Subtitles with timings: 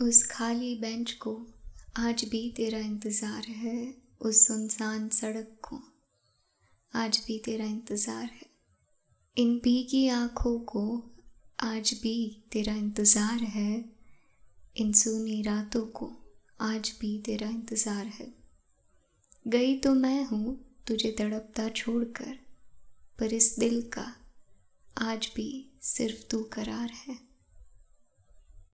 [0.00, 1.32] उस खाली बेंच को
[1.98, 5.80] आज भी तेरा इंतज़ार है, उस सुनसान सड़क को
[6.94, 8.48] आज भी तेरा इंतज़ार है।
[9.36, 10.84] इन भीगी आँखों को
[11.60, 13.84] आज भी तेरा इंतज़ार है,
[14.76, 16.10] इन सूनी रातों को
[16.60, 18.32] आज भी तेरा इंतज़ार है।
[19.48, 22.38] गई तो मैं हूँ तुझे तड़पता छोड़कर,
[23.18, 24.12] पर इस दिल का
[24.96, 27.29] आज भी सिर्फ़ तू करार है।